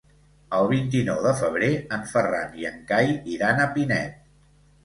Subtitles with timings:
[0.59, 4.21] El vint-i-nou de febrer en Ferran i en Cai iran a Pinet.